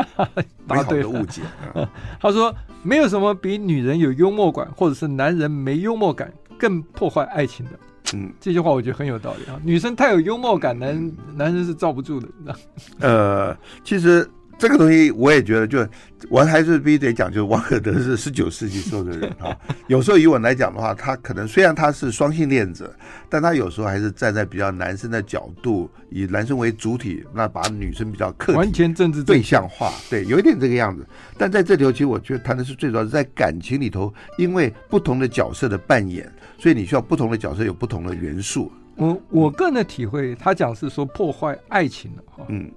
[0.66, 1.42] 美好的误解。
[2.18, 7.72] 他说没有什么比女人有幽默感，或者是男人没幽默感更破坏爱情的。
[8.14, 9.60] 嗯，这句话我觉得很有道理啊。
[9.64, 12.28] 女生太有幽默感，男男生是罩不住的。
[13.00, 14.28] 呃，其实
[14.62, 15.84] 这个东西我也觉得，就
[16.28, 19.58] 我还是必须得讲，就是王可德是 十九世纪时候的人啊。
[19.88, 22.94] 有时候以我来讲的话，他可能虽然他是双性恋者，
[23.28, 31.04] 但他有时候还是站在比较男生的角度，以男生为主体，那把女生比较客体完全政治对象化，对，有一点这个样子。
[31.36, 36.32] 但在这里头，其实我觉得谈的是最主要是在感情里头，因为不同的角色的扮演。
[36.56, 38.70] 所以你需要不同的角色，有不同的元素。
[38.94, 42.46] 我我个人的体会，他讲是说破坏爱情了哈。
[42.48, 42.70] 嗯，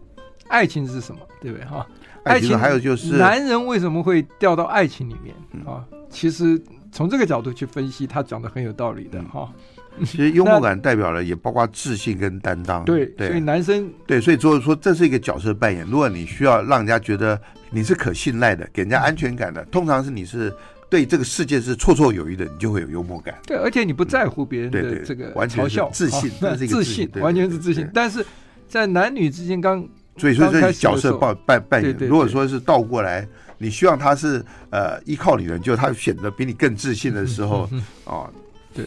[0.47, 1.21] 爱情是什么？
[1.41, 1.85] 对不对哈？
[2.23, 5.85] 爱情还有就是男人为什么会掉到爱情里面啊？
[6.09, 9.51] 其实从这个角度去分析，他讲的很有道理的哈。
[10.03, 12.83] 其实幽默感代表了也包括自信跟担当。
[12.83, 15.85] 对，所以男生对，所以就是说这是一个角色扮演。
[15.87, 20.53] 如果你需要让人家觉得你是可信赖的，给人家安全感的，通常是你是。
[20.87, 23.35] 对这个世界是绰绰有余的，你就会有幽默感。
[23.47, 26.29] 对，而且你不在乎别人的这个嘲笑，自信，
[26.67, 27.89] 自信，完全是自信。
[27.91, 28.23] 但是
[28.67, 29.85] 在男女之间，刚
[30.17, 37.69] 所以说这角色扮扮扮演，如果说是倒过来，你希望他是呃依靠你的，就他显得比你更自信的时候
[38.05, 38.29] 啊，
[38.73, 38.85] 对，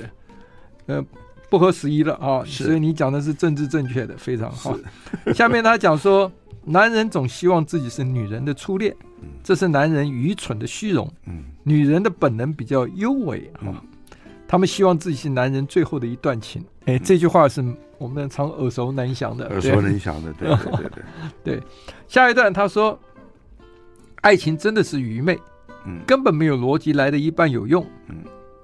[0.86, 1.04] 呃，
[1.50, 2.42] 不合时宜了啊。
[2.46, 4.76] 所以你讲的是政治正确的，非常好。
[5.34, 6.30] 下面他讲说，
[6.64, 8.94] 男人总希望自己是女人的初恋。
[9.42, 11.10] 这是男人愚蠢的虚荣。
[11.26, 13.82] 嗯，女人的本能比较幽微啊，
[14.46, 16.64] 他们希望自己是男人最后的一段情。
[16.84, 17.60] 哎，这句话是
[17.98, 19.46] 我们常耳熟能详的。
[19.48, 21.02] 耳熟能详的，对对对对。
[21.56, 21.62] 对，
[22.06, 22.98] 下一段他说，
[24.22, 25.38] 爱情真的是愚昧，
[25.84, 27.84] 嗯，根本没有逻辑来的一半有用。
[28.08, 28.16] 嗯，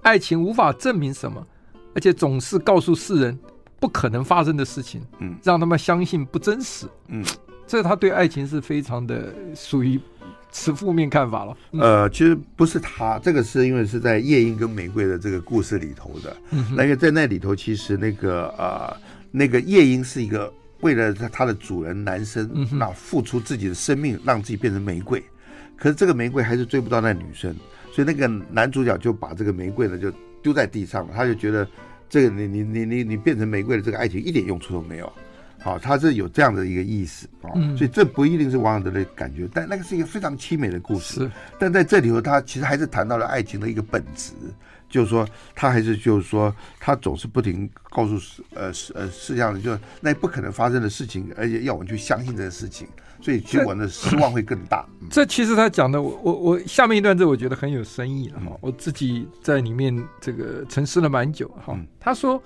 [0.02, 1.46] 爱情无法证明什么，
[1.94, 3.38] 而且总是告诉世人
[3.78, 6.86] 不可能发生的事情，嗯，让他们相信不真实。
[7.08, 7.24] 嗯，
[7.66, 10.00] 这他对爱情是非常的属于。
[10.56, 11.56] 持负面看法了。
[11.72, 16.36] 嗯、呃，其实不是他，这个是因为是在夜莺跟玫瑰的这个故事里头的。
[16.52, 18.96] 嗯、那个在那里头，其实那个呃，
[19.36, 25.20] 那个夜莺是一个为了他的主人男生，那付出自己的生命，让自己变成玫瑰。
[25.76, 27.52] 可是这个玫瑰还是追不到那女生，
[27.92, 30.08] 所以那个男主角就把这个玫瑰呢就
[30.40, 31.12] 丢在地上了。
[31.16, 31.66] 他就觉得
[32.08, 35.12] 这个你你你你你变成玫瑰的这个爱情一点用处都没有。
[35.60, 41.28] 好，他是有这样的一个意思啊，嗯、所以这不一定是王尔德的感觉，但那个是一个非常凄美的故事。
[41.58, 44.32] 但在这里头，他其实还是谈到了爱情的一个本质，
[44.94, 52.86] 就是说，他还是就是说，他总是不停告诉世呃世呃世界上，就那不可能发生的事情，而且要我们去相信这个事情，
[53.20, 54.86] 所以结果呢失望会更大。
[55.00, 61.74] 这，嗯、这其实他讲的，我我我下面一段这我觉得很有深意了哈，嗯、我自己在里面这个沉思了蛮久哈。
[61.74, 62.40] 嗯、他说，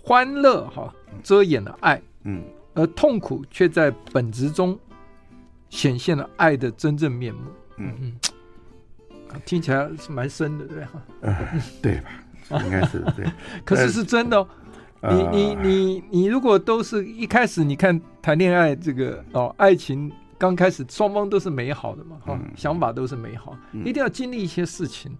[0.00, 2.00] 欢乐哈遮掩了爱。
[2.22, 4.78] 嗯，而痛苦却在本质中
[5.68, 7.40] 显现了爱的真正面目。
[7.78, 8.12] 嗯嗯，
[9.44, 11.02] 听起来是蛮深的，对哈？
[11.20, 11.36] 呃，
[11.82, 12.62] 对吧？
[12.64, 13.26] 应该是对。
[13.64, 14.48] 可是是真的哦。
[15.00, 25.10] 呃、你你你你，如果都是一开始你看谈恋爱这个哦，爱情刚开始双方都是美好的嘛，哈、嗯，想法都是美好，嗯、一定要经历一些事情，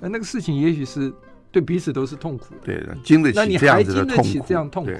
[0.00, 1.12] 那那个事情也许是
[1.50, 2.60] 对彼此都是痛苦的。
[2.64, 4.08] 对的，经得起这样子的痛苦。
[4.08, 4.92] 那你还经得起这样痛苦？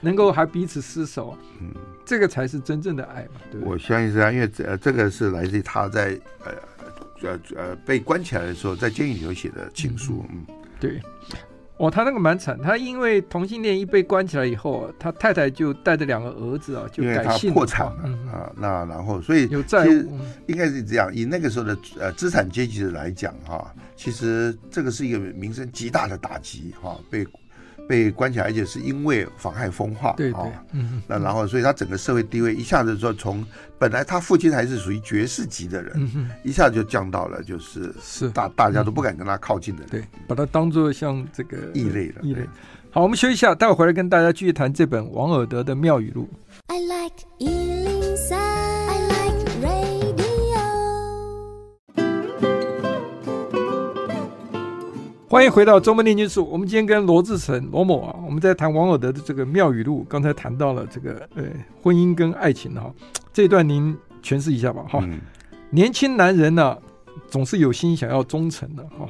[0.00, 1.72] 能够还彼此厮守，嗯，
[2.04, 3.72] 这个才是真正的爱嘛，对不对？
[3.72, 6.52] 我相信是这样，因为这这个是来自于他在呃
[7.22, 10.44] 呃呃被关起来的时候，在监狱里头写的情书，嗯，
[10.80, 11.00] 对。
[11.78, 18.52] 哦，他那个蛮惨，他因为同性恋一被关起来以后，他太太就带着两个儿子啊，就改姓破产了、嗯、啊。
[18.56, 21.14] 那然后所以有债务，应该是这样。
[21.14, 27.24] 以那个时候的呃资产阶级来讲哈，其实这个是一个民生极大的打击哈，被。
[27.86, 30.40] 被关起来，而且是因为妨害风化，对对，
[30.72, 33.44] 嗯，那然后，所以他整个社会地位一下子说从
[33.78, 38.28] 本来他父亲还是属于爵士级的人，嗯，一下子就降到了就是是。
[38.30, 42.46] 大大家都不敢跟他靠近的人，对，把他当做像这个异类了异类。
[42.90, 46.28] 好，我们休息一下，待会回来跟大家继续谈这本王尔德的《妙语录》。
[46.66, 47.16] I like
[55.30, 56.42] 欢迎回到周末炼金术。
[56.50, 60.00] 我们今天跟罗志成罗某啊，我们在谈王尔德的这个《妙语录》。
[60.08, 61.44] 刚才谈到了这个呃
[61.82, 62.90] 婚姻跟爱情哈，
[63.30, 65.00] 这一段您诠释一下吧哈。
[65.02, 65.20] 嗯、
[65.68, 66.78] 年轻男人呢、啊，
[67.28, 69.06] 总是有心想要忠诚的哈，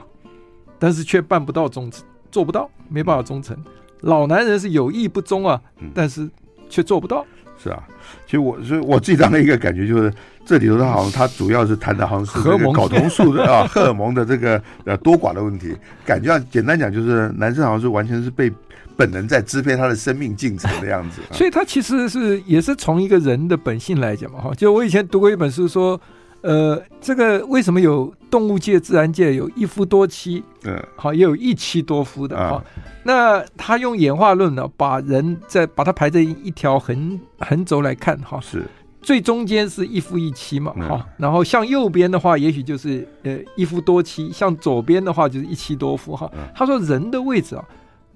[0.76, 3.56] 但是却办不到忠诚，做不到，没办法忠诚。
[4.00, 5.62] 老男人是有意不忠啊，
[5.94, 6.28] 但是
[6.68, 7.24] 却做不到。
[7.56, 7.86] 是啊，
[8.26, 10.12] 其实我是我最大的一个感觉就是。
[10.48, 18.50] 这里头他好像他主要是谈的好像是这个睾酮素的啊 荷尔蒙的这个呃多寡的问题，感觉上简单讲就是男生好像是完全是被
[18.96, 26.00] 本能在支配他的生命进程的样子，所以他其实是也是从一个人的本性来讲嘛哈，就我以前读过一本书说，
[26.40, 32.64] 呃，这个为什么有动物界、自然界有一夫多妻，嗯，好也有一妻多夫的哈，
[33.04, 38.64] 那他用演化论呢，把人在把它排在一条横横轴来看哈，是。
[39.08, 46.46] 最中间是一夫一妻嘛，哈、嗯，然后向右边的话，也许就是呃一夫多妻；向左边的话，就是一妻多夫，哈、嗯。
[46.54, 47.64] 他说人的位置啊，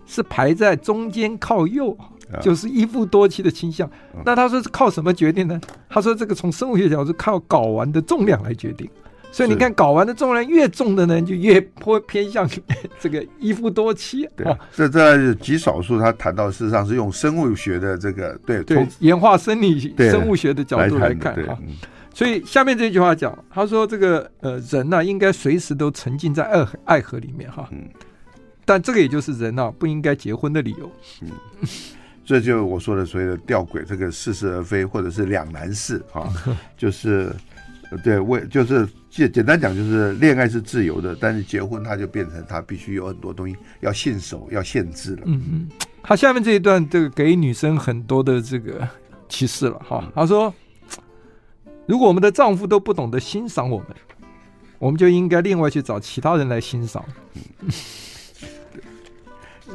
[0.04, 1.96] 是排在中间靠右，
[2.30, 3.88] 嗯、就是一夫多妻的倾向。
[4.14, 5.58] 嗯、那他说是靠什么决定呢？
[5.88, 8.86] 他说这个从生物学角度是靠睾丸的重量来决定。
[9.32, 12.46] 所以你看，睾丸的重量越重的呢，就越偏偏向
[13.00, 14.28] 这个一夫多妻。
[14.36, 21.58] 对，这在极少数，他谈到事实上是用生物学的这个对对演化生理生物学的角度来看哈。
[22.12, 27.66] 所以下面这句话讲，他说这个呃人呐，应该随时都沉浸在爱爱河里面哈。
[27.72, 27.88] 嗯。
[28.66, 30.92] 但这个也就是人啊不应该结婚的理由。
[31.22, 31.30] 嗯。
[32.26, 36.28] 这就我说的所谓的吊诡，这个似是而非，或者是两难事啊，
[36.76, 37.32] 就是。
[38.02, 45.22] 对，为就是简简单讲，就是恋爱是自由的，但是结婚他就变成他必须有很多东西要信守、要限制了。
[45.26, 45.68] 嗯嗯，
[46.02, 48.88] 他下面这一段这个给女生很多的这个
[49.28, 50.10] 启示了哈。
[50.14, 50.52] 他说，
[51.84, 53.88] 如果我们的丈夫都不懂得欣赏我们，
[54.78, 57.04] 我们就应该另外去找其他人来欣赏。
[57.60, 57.68] 嗯、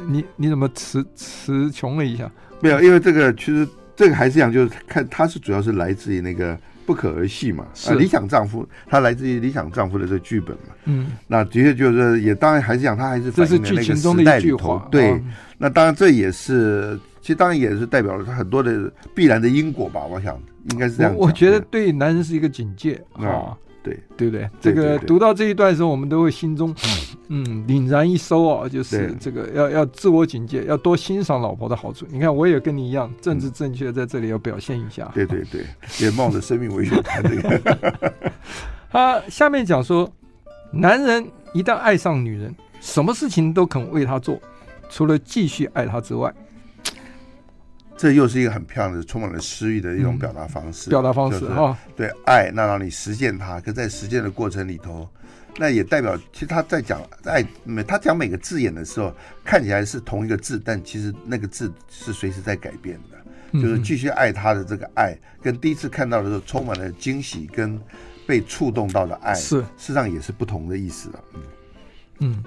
[0.08, 2.28] 你你怎么词词穷了一下？
[2.60, 6.58] 没有，因为这个其实这个还是讲，就是看他是主要是来自于那个。
[6.88, 15.20] 不可儿戏嘛，啊，理想丈夫，他来自于理想丈夫的这个剧本嘛，嗯，那的确就是也当然还是讲他还是反映了那个时代里头，对，哦、
[15.58, 21.14] 那当然这也是，其实当然也是代表了他很多的必然的因果吧，我想应该是这样。
[21.14, 23.28] 我，我觉得对男人是一个警戒啊。
[23.28, 23.56] 哦
[23.88, 24.50] 对对不对？
[24.60, 26.74] 这个读到这一段的时候，我们都会心中
[27.28, 32.06] 嗯凛然一收啊，就是这个要要自我警戒，要多欣赏老婆的好处。
[32.10, 35.10] 你看，我也跟你一样，政治正确，在这里要表现一下。
[35.14, 35.64] 对对对，
[36.00, 38.32] 也冒着生命危险谈这个。
[38.90, 40.10] 他下面讲说，
[40.72, 44.40] 男人一旦爱上女人，什么事情都肯为她做，
[44.88, 46.32] 除了继续爱她之外。
[47.98, 50.88] 这又是一个很漂亮的、充满了诗意的一种表达方式。
[50.88, 53.60] 嗯、表达方式哈，对爱，那让你实践它。
[53.60, 55.06] 可在实践的过程里头，
[55.58, 59.12] 那也代表，其实他在讲爱，每他讲每个字眼的时候，
[59.44, 63.18] 看起来是同一个字，但其实那个字是随时在改变的。
[63.50, 67.80] 嗯、就是继续爱他的这个爱，跟第一次看到的时候充满了惊喜跟
[68.26, 71.24] 被触动到的爱，是事实上也是不同的意思了。
[71.34, 71.42] 嗯
[72.20, 72.44] 嗯，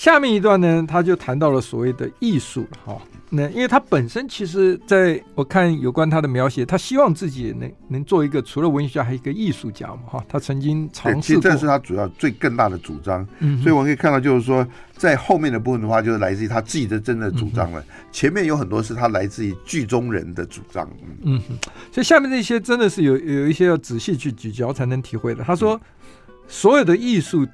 [0.00, 2.96] 下面一段呢，他就谈到了所谓的艺术哈。
[3.28, 11.20] 那因为他本身其实，在我看有关他的描写，他希望自己能能做一个除了文学家，还有一个艺术家嘛，哈，他曾经尝试过。
[11.20, 13.28] 其实这是他主要最更大的主张。
[13.40, 17.78] 嗯，所以我们可以看到，就是说，在后面的部分的话，就是来自于他自己的真的主张了。
[17.82, 20.88] 嗯、前面有很多是他来自于剧中人的主张。
[21.24, 21.58] 嗯哼，
[21.92, 25.44] 所以下面这些真的是有有一些要仔细去咀嚼才能体会的。
[25.44, 27.46] 他说，嗯、所有的艺术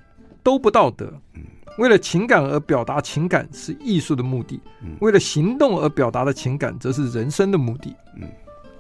[0.45, 1.13] 都不道德。
[1.35, 1.43] 嗯。
[1.79, 7.95] 为了情感而表达情感是艺术的目的，嗯、为了行动而表达的情感则是人生的目的。
[8.17, 8.29] 嗯，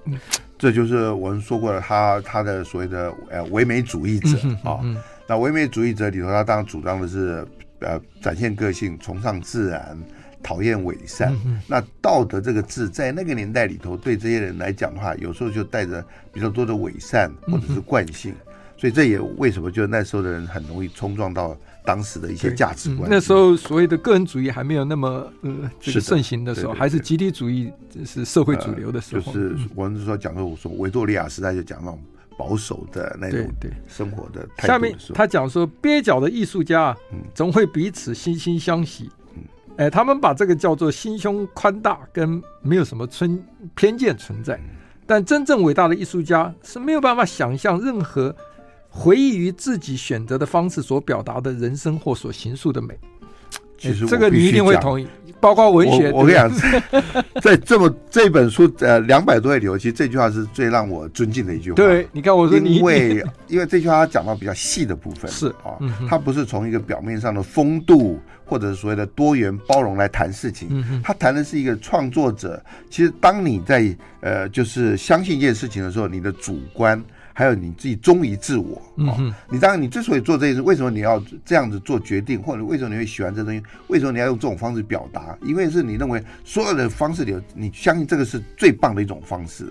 [0.06, 0.18] 嗯，
[0.56, 4.80] 这就是我们说过的，他他的所谓的呃唯美主义者啊。
[5.26, 7.46] 那唯美主义者里头，他当然主张的是
[7.80, 9.98] 呃展现个性，崇尚自然，
[10.42, 11.36] 讨厌伪善。
[11.44, 18.32] 嗯、那道德这个字在那个年代里头，对这些人来讲的话，有时候就带着比较多的伪善或者是惯性。
[18.32, 21.54] 嗯、所以这也为什么就那时候的人很容易冲撞到。
[21.86, 23.08] 当时的一些价值观。
[23.08, 27.72] 嗯、那时候所谓的个人主义还没有那么呃这个盛行的时候，还是集体主义
[28.04, 29.32] 是社会主流的时候。
[29.32, 31.98] 呃、就是我们说讲说我说维多利亚时代就讲那种
[32.36, 34.66] 保守的那种对生活的态度的。
[34.66, 36.94] 下面他讲说蹩脚的艺术家
[37.32, 39.08] 总会彼此惺惺相惜。
[39.36, 39.42] 嗯，
[39.76, 44.60] 哎，他们把这个叫做心胸宽大跟没有什么偏偏见存在。
[45.08, 48.34] 但真正伟大的艺术家是没有办法想象任何
[48.96, 52.98] 回忆于自己选择的方式所表达的人生或所形塑的美。
[53.78, 55.06] 其实这个你一定会同意，
[55.38, 56.10] 包括文学。
[56.10, 56.50] 我，我跟你讲，
[57.42, 61.76] 在这么这本书呃两百多页里头，其实这句话是最让我尊敬的一句话。
[61.76, 65.76] 对，你看我说你，因为 因为这句话他讲到比较细的部分是啊，
[66.08, 72.60] 它不是从一个表面上的风度或者是所谓的多元包容来谈事情，他谈的是一个创作者。
[72.88, 76.98] 其实当你在呃就是相信一件事情的时候，你的主观。
[77.38, 83.62] 还有你自己忠于自我，嗯、哦，你当然你之所以做这件事，为什么你要这样子做决定，或者为什么你会喜欢这东西？
[83.88, 85.36] 为什么你要用这种方式表达？
[85.42, 89.70] 因为是你认为所有的方式里，你相信这个是最棒的一种方式。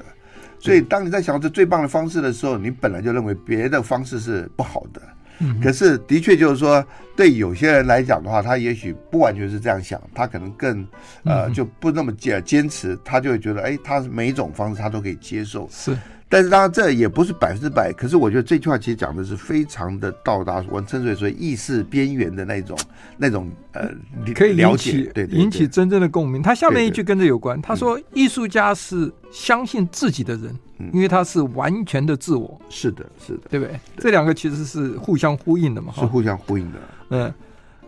[0.60, 5.02] 所以当你在想这最棒的方式的时候，你本来就认为别的方式是不好的。
[5.40, 6.86] 嗯，可是的确就是说，
[7.16, 10.88] 对有些人来讲的话，他也许不完全是这样想，他可能更
[11.24, 15.68] 呃就不那么坚坚持，他就会觉得，哎，他每一种方式他都可以接受。
[15.72, 15.98] 是。
[16.28, 22.78] 但是当然这也不是百分之百，可是我觉得这句话其实讲的是非常的到达我称之为说意识边缘的那种
[23.16, 23.90] 那种呃，
[24.26, 26.42] 你可以了解，对，引起真正的共鸣。
[26.42, 30.58] 他下面一句跟这有关，他说艺术家是相信自己的人，
[30.92, 32.60] 因为他是完全的自我。
[32.70, 33.80] 是的，是的，对不对？
[34.00, 36.80] 这两个其实是互相呼应的嘛，是互相呼应的。
[37.12, 37.32] 嗯，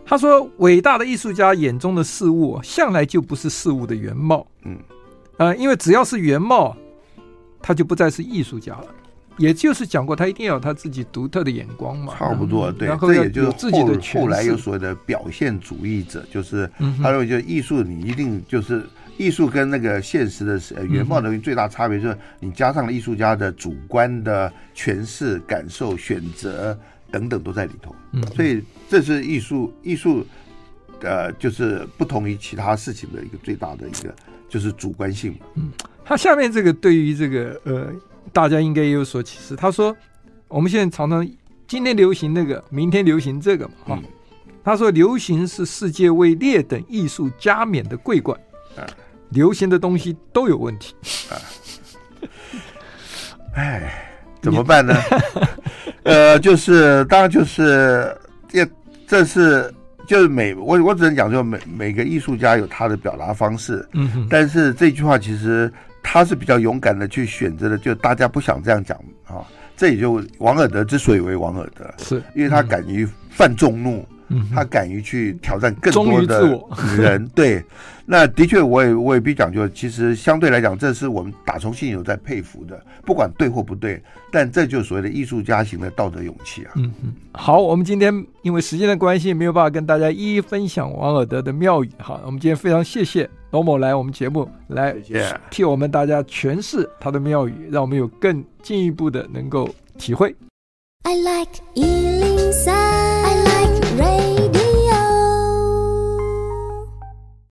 [0.06, 4.46] 他说伟大的艺术家眼中的事物向来就不是事物的原貌。
[4.62, 4.78] 嗯，
[5.38, 6.76] 呃，因为只要是原貌。
[7.60, 8.86] 他就不再是艺术家了，
[9.36, 12.14] 也就是讲过，他一定要有他自己独特的眼光嘛。
[12.16, 12.88] 差不多，对。
[13.00, 16.70] 这也就是自己的后来有所谓的表现主义者，就是
[17.02, 18.84] 他认为，就艺术你一定就是
[19.16, 26.76] 艺术跟那个现实的呃原貌的最大差别，就是你加上了艺术家的主观的诠释、感受、选择
[27.10, 27.94] 等等都在里头。
[28.12, 30.26] 嗯，所以这是艺术，艺术
[31.00, 34.14] 呃，就是不同于其他事情的一个最大的一个
[34.48, 35.38] 就是主观性嘛。
[35.54, 35.70] 嗯。
[36.08, 37.92] 他下面这个对于这个呃，
[38.32, 39.54] 大家应该也有所启示。
[39.54, 39.94] 他说，
[40.48, 41.28] 我们现在常常
[41.66, 44.04] 今天流行那个，明天流行这个嘛，哈、嗯。
[44.64, 48.40] 他说，流行是世界为劣等艺术加冕的桂冠。
[48.74, 48.88] 啊，
[49.28, 50.94] 流行的东西都有问题。
[51.28, 51.36] 啊，
[53.54, 54.94] 哎，怎么办呢？
[56.04, 58.16] 呃，就是当然就是
[58.48, 58.66] 这
[59.06, 59.70] 这是
[60.06, 63.86] 就是每我我只能讲说每每个艺术家有他的表达方式。
[63.92, 64.26] 嗯哼。
[64.30, 65.70] 但是这句话其实。
[66.10, 68.96] 他是比较勇敢的去选择的，就大家不想这样讲
[69.26, 69.44] 啊，
[69.76, 74.08] 这也就王尔德之所以为王尔德，是因为他敢于犯众怒。
[74.28, 76.58] 嗯，他敢于去挑战更多的
[76.96, 77.64] 人， 对，
[78.04, 86.72] 那的确，我也我也必须讲，就其实相对来讲，这是我们打从心里有在佩服的，不管对或不对，但这就是所谓的艺术家型的道德勇气啊。
[86.76, 88.12] 嗯嗯，好，我们今天
[88.42, 91.90] 因为时间的关系，没有办法跟大家一一分享王尔德的妙语。
[91.98, 94.94] 好，我们今天非常谢谢罗某来我们节目来
[95.50, 100.34] 替我们大家诠释他的妙语，让我们有更进一步的能够体会。
[101.04, 101.62] I like